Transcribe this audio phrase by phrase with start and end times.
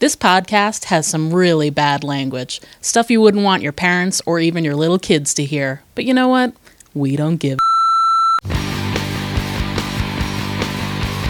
[0.00, 4.64] This podcast has some really bad language, stuff you wouldn't want your parents or even
[4.64, 5.82] your little kids to hear.
[5.94, 6.54] But you know what?
[6.94, 7.58] We don't give.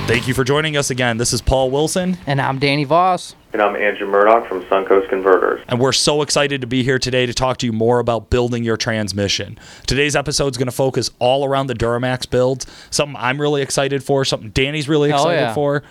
[0.07, 1.19] Thank you for joining us again.
[1.19, 3.35] This is Paul Wilson, And I'm Danny Voss.
[3.53, 5.65] And I'm Andrew Murdoch from Suncoast Converters.
[5.69, 8.63] and we're so excited to be here today to talk to you more about building
[8.63, 9.59] your transmission.
[9.87, 14.05] Today's episode is going to focus all around the Duramax builds, something I'm really excited
[14.05, 15.55] for, something Danny's really Oh, excited yeah.
[15.55, 15.83] for.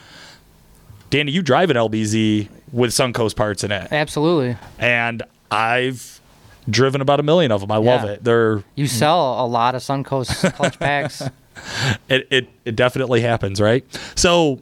[1.10, 4.58] Danny, you drive an LBZ with Suncoast parts in it, Absolutely.
[4.78, 6.20] and I've
[6.70, 7.72] driven about a million of them.
[7.72, 8.24] I love it.
[8.24, 11.22] They're You sell a lot of Suncoast clutch packs.
[12.08, 13.84] it, it it definitely happens, right?
[14.16, 14.62] So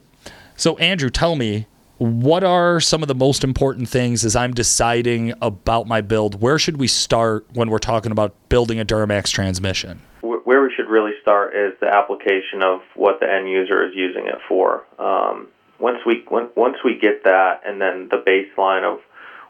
[0.56, 1.66] so Andrew, tell me
[1.98, 6.40] what are some of the most important things as I'm deciding about my build?
[6.40, 10.00] Where should we start when we're talking about building a Duramax transmission?
[10.20, 14.26] Where we should really start is the application of what the end user is using
[14.26, 14.84] it for.
[14.98, 15.48] Um,
[15.78, 19.00] once we once we get that, and then the baseline of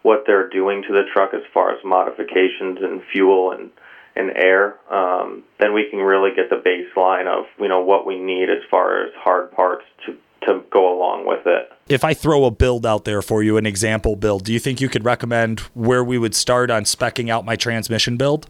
[0.02, 3.70] what they're doing to the truck as far as modifications and fuel and
[4.16, 8.18] and air, um, then we can really get the baseline of you know what we
[8.18, 11.72] need as far as hard parts to to go along with it.
[11.88, 14.80] If I throw a build out there for you, an example build, do you think
[14.80, 18.48] you could recommend where we would start on specking out my transmission build?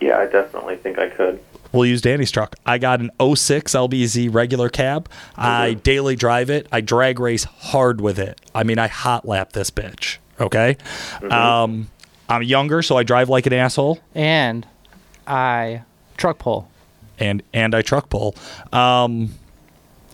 [0.00, 1.40] Yeah, I definitely think I could.
[1.72, 2.56] We'll use Danny's truck.
[2.66, 5.08] I got an 06 LBZ regular cab.
[5.36, 6.66] I daily drive it.
[6.72, 8.40] I drag race hard with it.
[8.54, 10.18] I mean, I hot lap this bitch.
[10.40, 10.76] Okay.
[11.30, 11.88] Um,
[12.28, 14.66] I'm younger, so I drive like an asshole, and
[15.26, 15.82] I
[16.16, 16.68] truck pull.
[17.18, 18.34] and and I truck pull.
[18.72, 19.34] Um,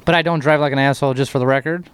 [0.04, 1.88] But I don't drive like an asshole, just for the record.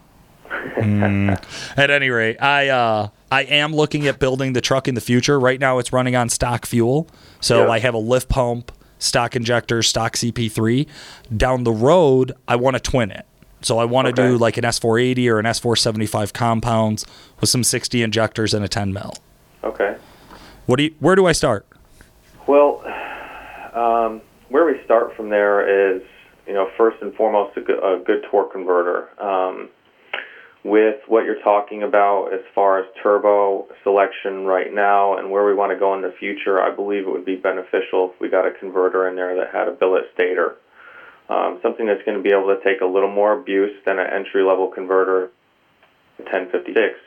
[0.76, 5.38] at any rate, I uh, I am looking at building the truck in the future.
[5.38, 7.08] Right now, it's running on stock fuel,
[7.40, 7.70] so Yeah.
[7.70, 8.72] I have a lift pump,
[9.02, 10.86] stock injector, stock CP3.
[11.36, 13.26] Down the road, I want to twin it.
[13.60, 14.30] So I want to Okay.
[14.32, 17.06] do like an S480 or an S475 compounds
[17.40, 19.14] with some 60 injectors and a 10 mil.
[19.62, 19.96] Okay.
[20.66, 20.94] What do you?
[21.00, 21.66] Where do I start?
[22.46, 22.82] Well,
[23.74, 26.02] um, where we start from there is,
[26.46, 29.08] you know, first and foremost, a good, a good torque converter.
[29.22, 29.68] Um,
[30.64, 35.54] with what you're talking about as far as turbo selection right now and where we
[35.54, 38.46] want to go in the future, I believe it would be beneficial if we got
[38.46, 40.56] a converter in there that had a billet stator.
[41.28, 44.06] Um, something that's going to be able to take a little more abuse than an
[44.12, 45.30] entry level converter
[46.18, 46.98] 1056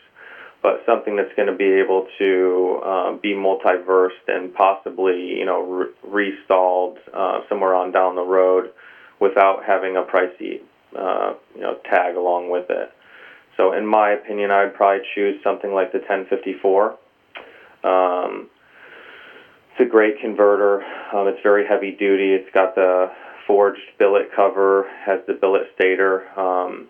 [0.66, 5.62] but something that's going to be able to um, be multiversed and possibly, you know,
[5.62, 8.72] re- restalled uh, somewhere on down the road
[9.20, 10.62] without having a pricey,
[10.98, 12.92] uh, you know, tag along with it.
[13.58, 16.98] So, in my opinion, I'd probably choose something like the 1054.
[17.84, 18.50] Um,
[19.72, 20.84] it's a great converter.
[21.14, 22.34] Um, it's very heavy duty.
[22.34, 23.12] It's got the
[23.48, 26.28] forged billet cover, has the billet stator.
[26.40, 26.88] Um,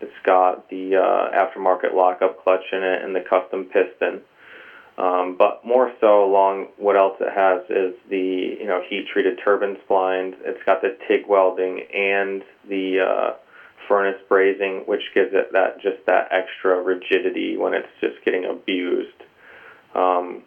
[0.00, 4.22] it's got the uh, aftermarket lockup clutch in it and the custom piston.
[4.96, 9.38] Um, but more so along what else it has is the you know heat treated
[9.44, 10.34] turbine splines.
[10.40, 13.30] It's got the TIG welding and the uh,
[13.86, 19.08] furnace brazing, which gives it that just that extra rigidity when it's just getting abused.
[19.94, 20.42] Um,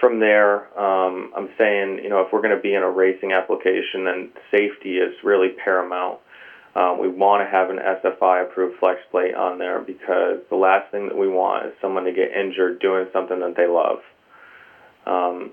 [0.00, 3.32] from there, um, I'm saying you know if we're going to be in a racing
[3.32, 6.18] application, then safety is really paramount.
[6.74, 10.90] Um, we want to have an SFI approved flex plate on there because the last
[10.92, 13.98] thing that we want is someone to get injured doing something that they love.
[15.04, 15.50] Um,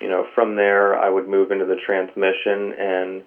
[0.00, 3.22] you know, from there, I would move into the transmission, and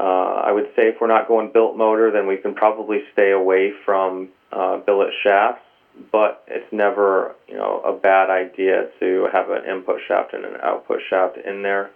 [0.00, 3.32] uh, I would say if we're not going built motor, then we can probably stay
[3.32, 5.62] away from uh, billet shafts.
[6.10, 10.56] But it's never, you know, a bad idea to have an input shaft and an
[10.62, 11.90] output shaft in there.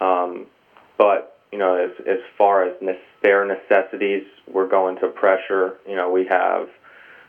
[0.00, 0.46] Um,
[0.96, 5.74] but you know, as as far as ne- spare necessities, we're going to pressure.
[5.86, 6.68] You know, we have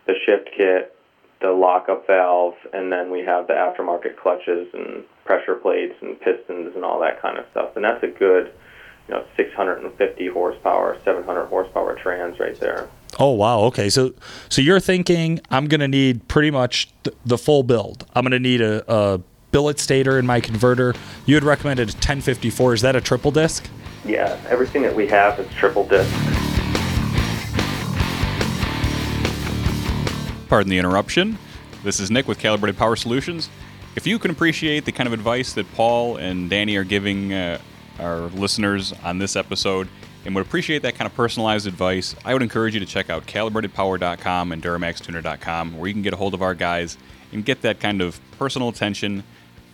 [0.06, 0.96] the shift kit,
[1.42, 6.74] the lockup valve, and then we have the aftermarket clutches and pressure plates and pistons
[6.76, 7.76] and all that kind of stuff.
[7.76, 8.52] And that's a good,
[9.10, 12.88] you know, 650 horsepower, 700 horsepower trans right there.
[13.18, 13.90] Oh wow, okay.
[13.90, 14.14] So
[14.50, 18.06] so you're thinking I'm gonna need pretty much th- the full build.
[18.14, 19.20] I'm gonna need a, a
[19.52, 20.94] billet stator in my converter.
[21.26, 22.76] You had recommended a 1054.
[22.76, 23.68] Is that a triple disc?
[24.06, 26.14] Yeah, everything that we have is triple disc.
[30.50, 31.40] Pardon the interruption.
[31.84, 33.50] This is Nick with Calibrated Power Solutions.
[33.96, 37.60] If you can appreciate the kind of advice that Paul and Danny are giving uh,
[38.00, 39.88] our listeners on this episode
[40.26, 43.26] and would appreciate that kind of personalized advice, I would encourage you to check out
[43.26, 46.98] calibratedpower.com and duramaxtuner.com where you can get a hold of our guys
[47.32, 49.24] and get that kind of personal attention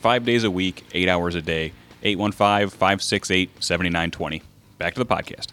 [0.01, 1.71] five days a week, eight hours a day.
[2.03, 4.43] 815 568 7920.
[4.77, 5.47] Back to the podcast.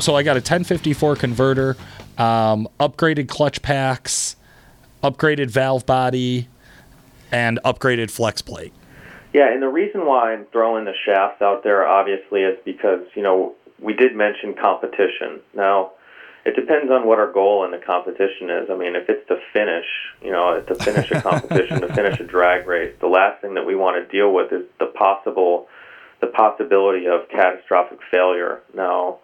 [0.00, 1.76] so I got a 1054 converter.
[2.18, 4.36] um, upgraded clutch packs,
[5.02, 6.48] upgraded valve body,
[7.32, 8.72] and upgraded flex plate.
[9.32, 13.22] Yeah, and the reason why I'm throwing the shafts out there obviously is because, you
[13.22, 15.40] know, we did mention competition.
[15.54, 15.92] Now,
[16.44, 18.70] it depends on what our goal in the competition is.
[18.70, 19.86] I mean, if it's to finish,
[20.22, 23.66] you know, to finish a competition, to finish a drag race, the last thing that
[23.66, 25.68] we want to deal with is the possible
[26.20, 28.60] the possibility of catastrophic failure.
[28.74, 29.20] Now,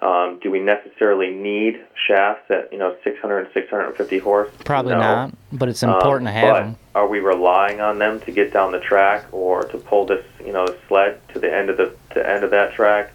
[0.00, 4.50] um, do we necessarily need shafts at you know 600 and 650 horse?
[4.64, 5.00] Probably No.
[5.00, 6.76] not, but it's important Um, to have them.
[6.94, 10.52] Are we relying on them to get down the track or to pull this, you
[10.52, 13.10] know, sled to the end of the to end of that track?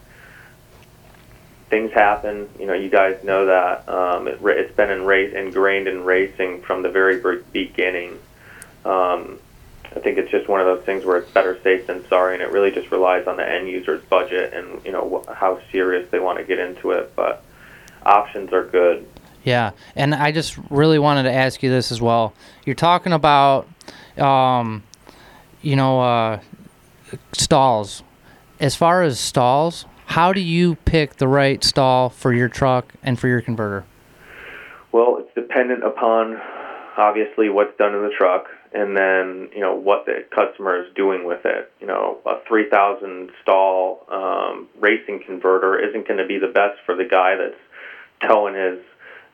[1.69, 2.73] Things happen, you know.
[2.73, 6.89] You guys know that um, it, it's been in race ingrained in racing from the
[6.89, 8.19] very beginning.
[8.85, 9.39] Um,
[9.95, 12.43] I think it's just one of those things where it's better safe than sorry, and
[12.43, 16.19] it really just relies on the end user's budget and you know how serious they
[16.19, 17.13] want to get into it.
[17.15, 17.43] But
[18.03, 19.07] options are good.
[19.43, 22.33] Yeah, and I just really wanted to ask you this as well.
[22.65, 23.67] You're talking about,
[24.17, 24.83] um,
[25.61, 26.39] you know, uh,
[27.33, 28.03] stalls.
[28.59, 33.19] As far as stalls, how do you pick the right stall for your truck and
[33.19, 33.83] for your converter?
[34.91, 36.39] Well, it's dependent upon
[36.97, 41.25] obviously what's done in the truck and then, you know, what the customer is doing
[41.25, 41.71] with it.
[41.79, 46.95] You know, a 3000 stall um, racing converter isn't going to be the best for
[46.95, 47.59] the guy that's
[48.27, 48.79] towing his,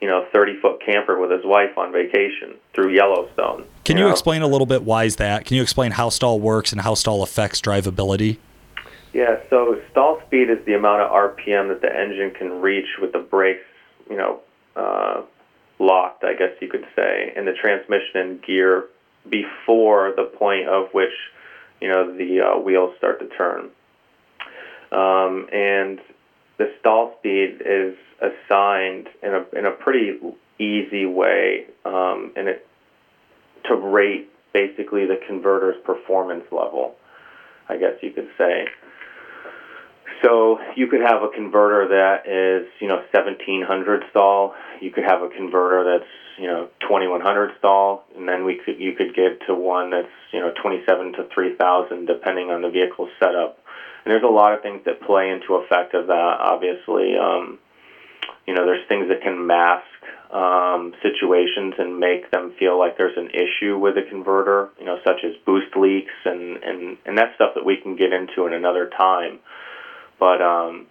[0.01, 3.65] you know, 30 foot camper with his wife on vacation through Yellowstone.
[3.85, 4.11] Can you know?
[4.11, 5.45] explain a little bit why is that?
[5.45, 8.37] Can you explain how stall works and how stall affects drivability?
[9.13, 13.11] Yeah, so stall speed is the amount of RPM that the engine can reach with
[13.11, 13.65] the brakes,
[14.09, 14.41] you know,
[14.75, 15.21] uh,
[15.79, 18.85] locked, I guess you could say, in the transmission and gear
[19.29, 21.13] before the point of which,
[21.81, 23.69] you know, the uh, wheels start to turn.
[24.91, 25.99] Um, and
[26.57, 30.19] the stall speed is assigned in a in a pretty
[30.57, 32.67] easy way, um, and it
[33.65, 36.95] to rate basically the converter's performance level.
[37.69, 38.65] I guess you could say.
[40.23, 44.53] So you could have a converter that is, you know, 1700 stall.
[44.81, 48.93] You could have a converter that's, you know, 2100 stall, and then we could you
[48.93, 53.59] could get to one that's, you know, 27 to 3000 depending on the vehicle setup.
[54.03, 56.37] And there's a lot of things that play into effect of that.
[56.39, 57.59] Obviously, um,
[58.47, 59.85] you know, there's things that can mask
[60.31, 64.69] um, situations and make them feel like there's an issue with the converter.
[64.79, 68.11] You know, such as boost leaks and and and that's stuff that we can get
[68.11, 69.39] into in another time
[70.19, 70.87] but um,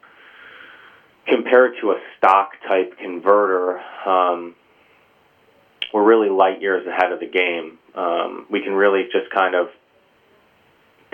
[1.26, 4.54] compared to a stock type converter, um,
[5.92, 7.78] we're really light years ahead of the game.
[7.94, 9.68] Um, we can really just kind of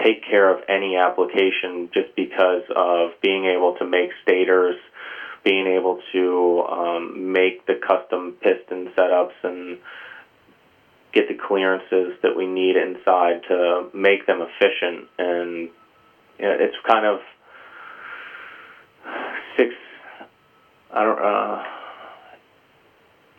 [0.02, 4.76] take care of any application just because of being able to make stators,
[5.44, 9.78] being able to um, make the custom piston setups and
[11.12, 15.70] get the clearances that we need inside to make them efficient and
[16.38, 17.20] you know, it's kind of
[20.94, 21.19] I don't.
[21.19, 21.64] Uh,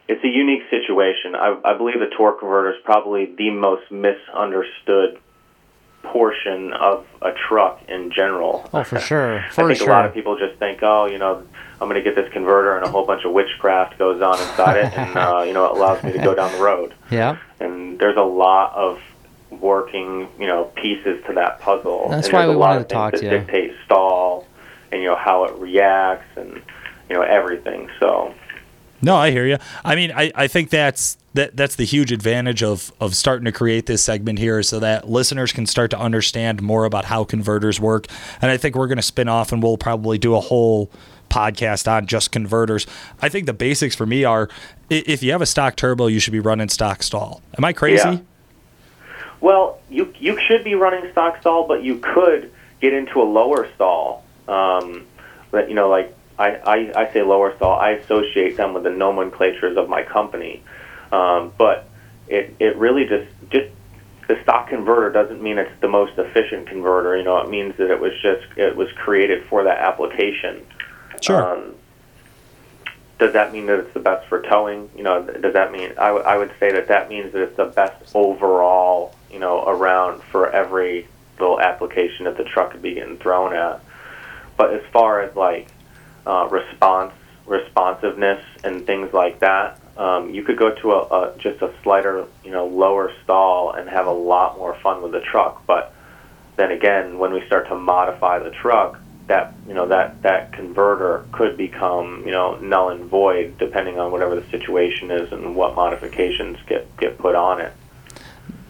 [0.07, 1.33] it's a unique situation.
[1.35, 5.17] I, I believe the torque converter is probably the most misunderstood
[6.03, 8.69] portion of a truck in general.
[8.71, 9.89] Oh, for sure, For I think sure.
[9.89, 11.41] a lot of people just think, oh, you know,
[11.81, 14.77] I'm going to get this converter and a whole bunch of witchcraft goes on inside
[14.77, 16.93] it, and uh, you know, it allows me to go down the road.
[17.09, 18.99] yeah, And there's a lot of
[19.49, 22.09] working, you know, pieces to that puzzle.
[22.09, 23.29] That's and why we a lot wanted of to talk to you.
[23.31, 24.45] dictate stall,
[24.91, 26.61] and you know how it reacts, and
[27.09, 27.89] you know everything.
[27.99, 28.33] So
[29.01, 29.57] No, I hear you.
[29.83, 33.51] I mean, I, I think that's that that's the huge advantage of of starting to
[33.51, 37.79] create this segment here, so that listeners can start to understand more about how converters
[37.79, 38.07] work.
[38.41, 40.89] And I think we're going to spin off, and we'll probably do a whole
[41.29, 42.87] podcast on just converters.
[43.21, 44.49] I think the basics for me are:
[44.89, 47.41] if you have a stock turbo, you should be running stock stall.
[47.57, 48.09] Am I crazy?
[48.09, 48.19] Yeah.
[49.41, 53.69] Well, you you should be running stock stall, but you could get into a lower
[53.75, 54.23] stall.
[54.47, 55.05] Um,
[55.51, 58.89] but you know, like I, I, I say lower stall, I associate them with the
[58.89, 60.61] nomenclatures of my company.
[61.11, 61.87] Um, but
[62.27, 63.71] it it really just just
[64.27, 67.15] the stock converter doesn't mean it's the most efficient converter.
[67.17, 70.65] You know, it means that it was just it was created for that application.
[71.21, 71.43] Sure.
[71.43, 71.75] Um,
[73.17, 74.89] does that mean that it's the best for towing?
[74.95, 77.55] You know, does that mean I, w- I would say that that means that it's
[77.55, 81.07] the best overall, you know, around for every
[81.39, 83.79] little application that the truck could be getting thrown at.
[84.57, 85.67] But as far as like
[86.25, 87.13] uh, response,
[87.45, 92.25] responsiveness, and things like that, um, you could go to a, a just a slighter,
[92.43, 95.65] you know, lower stall and have a lot more fun with the truck.
[95.65, 95.93] But
[96.57, 101.25] then again, when we start to modify the truck, that you know that that converter
[101.31, 105.75] could become you know null and void depending on whatever the situation is and what
[105.75, 107.73] modifications get get put on it.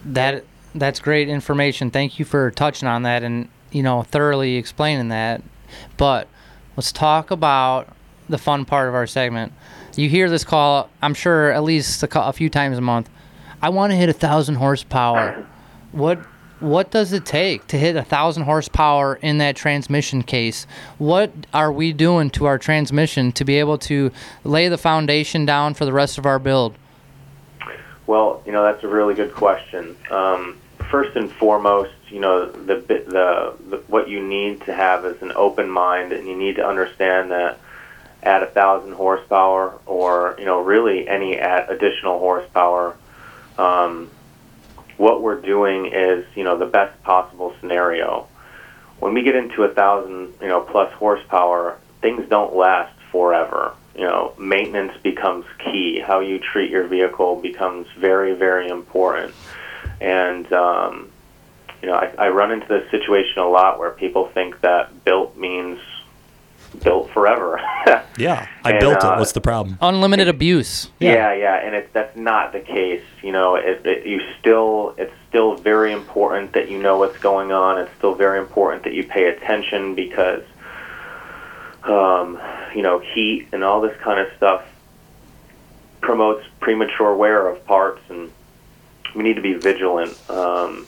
[0.05, 1.91] That that's great information.
[1.91, 5.41] Thank you for touching on that and you know thoroughly explaining that.
[5.97, 6.29] But
[6.75, 7.95] let's talk about
[8.29, 9.53] the fun part of our segment.
[9.95, 13.09] You hear this call, I'm sure at least a, a few times a month.
[13.61, 15.45] I want to hit a thousand horsepower.
[15.91, 16.19] What
[16.59, 20.65] what does it take to hit a thousand horsepower in that transmission case?
[20.97, 24.11] What are we doing to our transmission to be able to
[24.43, 26.75] lay the foundation down for the rest of our build?
[28.07, 29.97] Well, you know that's a really good question.
[30.09, 30.57] Um,
[30.89, 35.31] first and foremost, you know the, the the what you need to have is an
[35.35, 37.59] open mind, and you need to understand that
[38.23, 42.95] at a thousand horsepower, or you know really any at additional horsepower,
[43.57, 44.09] um,
[44.97, 48.27] what we're doing is you know the best possible scenario.
[48.99, 53.73] When we get into a thousand you know plus horsepower, things don't last forever.
[53.95, 55.99] You know, maintenance becomes key.
[55.99, 59.33] How you treat your vehicle becomes very, very important.
[60.01, 61.11] And um,
[61.81, 65.37] you know, I, I run into this situation a lot where people think that built
[65.37, 65.79] means
[66.83, 67.59] built forever.
[68.17, 69.19] Yeah, I And, built uh, it.
[69.19, 69.77] What's the problem?
[69.81, 70.89] Unlimited abuse.
[71.01, 73.03] Yeah, yeah, and it's that's not the case.
[73.21, 77.51] You know, it, it, you still it's still very important that you know what's going
[77.51, 77.77] on.
[77.77, 80.43] It's still very important that you pay attention because,
[81.83, 82.39] um,
[82.73, 84.63] you know, heat and all this kind of stuff
[85.99, 88.31] promotes premature wear of parts, and
[89.15, 90.85] we need to be vigilant um,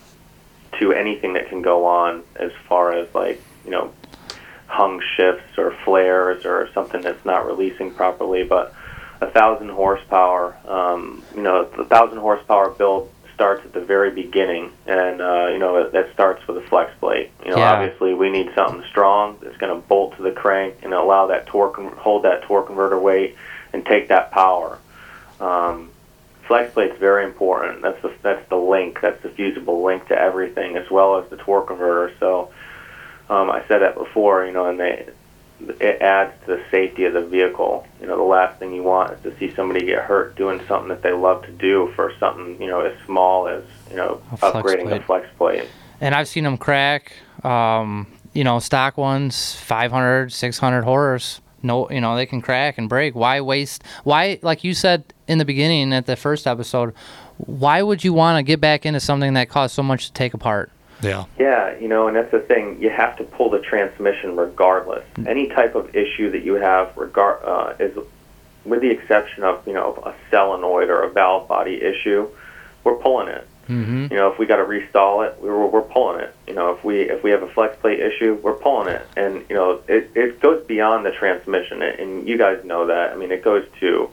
[0.80, 3.94] to anything that can go on as far as like you know
[4.68, 8.74] hung shifts or flares or something that's not releasing properly, but
[9.22, 10.56] a thousand horsepower.
[10.68, 15.58] Um, you know, the thousand horsepower build starts at the very beginning, and uh, you
[15.60, 17.32] know that starts with a flex plate.
[17.46, 17.74] You know, Yeah.
[17.74, 21.46] obviously we need something strong that's going to bolt to the crank and allow that
[21.48, 23.36] torque, hold that torque converter weight,
[23.74, 24.80] and take that power.
[25.40, 25.92] Um,
[26.48, 27.82] flex plate's very important.
[27.82, 29.00] That's the that's the link.
[29.02, 32.14] That's the fusible link to everything, as well as the torque converter.
[32.20, 32.52] So.
[33.30, 35.06] Um, I said that before, you know, and they,
[35.82, 37.86] it adds to the safety of the vehicle.
[38.00, 40.88] You know, the last thing you want is to see somebody get hurt doing something
[40.88, 44.38] that they love to do for something, you know, as small as, you know, A
[44.38, 45.02] upgrading plate.
[45.02, 45.68] a flex plate.
[46.00, 47.12] and I've seen them crack.
[47.44, 51.42] Um, you know, stock ones, 500, 600 horse.
[51.64, 53.16] No, you know, they can crack and break.
[53.16, 53.84] Why waste?
[54.04, 56.94] Why, like you said in the beginning at the first episode,
[57.38, 60.34] why would you want to get back into something that costs so much to take
[60.34, 60.72] apart?
[61.02, 61.26] Yeah.
[61.38, 62.82] Yeah, you know, and that's the thing.
[62.82, 65.06] You have to pull the transmission regardless.
[65.28, 67.96] Any type of issue that you have, regard uh, is,
[68.66, 72.28] with the exception of you know a solenoid or a valve body issue,
[72.84, 73.48] we're pulling it.
[73.68, 74.08] Mm-hmm.
[74.12, 76.34] You know, if we got to restall it, we're, we're pulling it.
[76.48, 79.06] You know, if we if we have a flex plate issue, we're pulling it.
[79.18, 83.12] And you know, it it goes beyond the transmission, and you guys know that.
[83.12, 84.10] I mean, it goes to,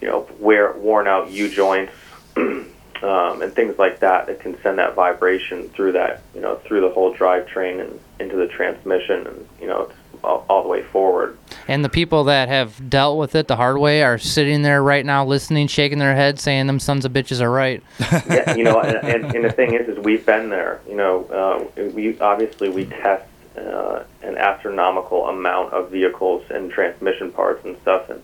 [0.00, 1.92] you know, wear worn out U joints.
[3.02, 6.80] Um, and things like that that can send that vibration through that, you know, through
[6.80, 9.90] the whole drivetrain and into the transmission, and you know,
[10.22, 11.38] all, all the way forward.
[11.66, 15.04] And the people that have dealt with it the hard way are sitting there right
[15.04, 17.82] now, listening, shaking their head, saying them sons of bitches are right.
[18.00, 20.80] yeah, you know, and, and, and the thing is, is we've been there.
[20.88, 21.24] You know,
[21.76, 23.24] uh, we obviously we test
[23.56, 28.22] uh, an astronomical amount of vehicles and transmission parts and stuff, and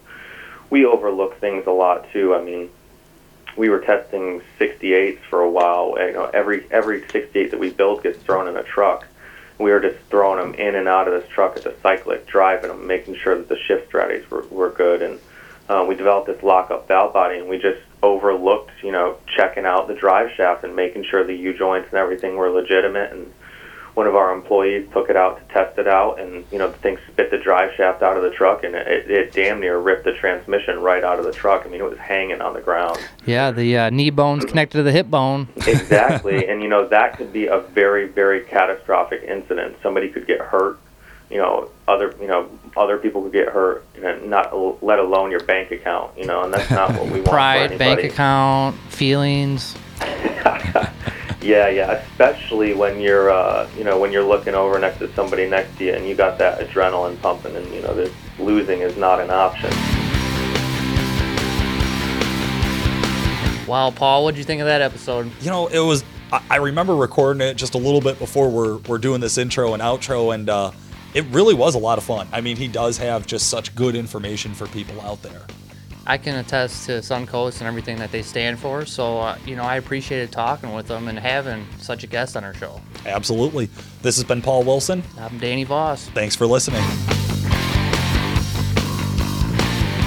[0.71, 2.35] we overlook things a lot too.
[2.35, 2.71] I mean,
[3.57, 5.95] we were testing 68s for a while.
[5.99, 9.07] You know, every every 68 that we build gets thrown in a truck.
[9.61, 12.71] We were just throwing them in and out of this truck at the cyclic, driving
[12.71, 15.03] them, making sure that the shift strategies were, were good.
[15.03, 15.21] And
[15.69, 19.87] uh, we developed this lock-up valve body, and we just overlooked, you know, checking out
[19.87, 23.13] the drive shaft and making sure the U joints and everything were legitimate.
[23.13, 23.33] And
[23.95, 26.79] one of our employees took it out to test it out, and you know, the
[26.79, 30.05] thing spit the drive shaft out of the truck, and it, it damn near ripped
[30.05, 31.65] the transmission right out of the truck.
[31.65, 32.99] I mean, it was hanging on the ground.
[33.27, 35.49] Yeah, the uh, knee bone's connected to the hip bone.
[35.67, 40.41] exactly and you know that could be a very very catastrophic incident somebody could get
[40.41, 40.79] hurt
[41.31, 43.85] you know other you know other people could get hurt
[44.25, 47.79] not let alone your bank account you know and that's not what we want Pride,
[47.79, 49.77] bank account, feelings.
[51.43, 55.49] yeah yeah especially when you're uh you know when you're looking over next to somebody
[55.49, 58.97] next to you and you got that adrenaline pumping and you know this losing is
[58.97, 59.71] not an option
[63.71, 65.31] Wow, Paul, what'd you think of that episode?
[65.41, 66.03] You know, it was.
[66.33, 69.75] I, I remember recording it just a little bit before we're we're doing this intro
[69.75, 70.73] and outro, and uh,
[71.15, 72.27] it really was a lot of fun.
[72.33, 75.43] I mean, he does have just such good information for people out there.
[76.11, 78.85] I can attest to Suncoast and everything that they stand for.
[78.85, 82.43] So, uh, you know, I appreciated talking with them and having such a guest on
[82.43, 82.81] our show.
[83.07, 83.71] Absolutely.
[84.03, 85.05] This has been Paul Wilson.
[85.17, 86.09] I'm Danny Voss.
[86.09, 86.83] Thanks for listening.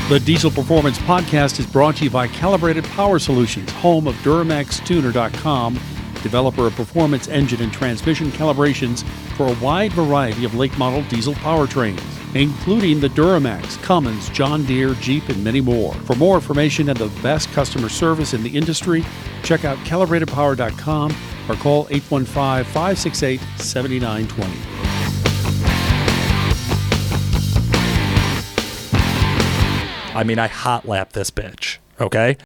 [0.10, 5.80] The Diesel Performance Podcast is brought to you by Calibrated Power Solutions, home of DuramaxTuner.com,
[6.22, 9.06] developer of performance engine and transmission calibrations
[9.38, 12.02] for a wide variety of lake model diesel powertrains,
[12.36, 15.94] including the Duramax, Cummins, John Deere, Jeep, and many more.
[15.94, 19.06] For more information and the best customer service in the industry,
[19.44, 21.16] check out calibratedpower.com
[21.50, 24.74] or call 815 568 7920.
[30.16, 31.80] I mean, I hot lap this bitch.
[32.00, 32.38] Okay.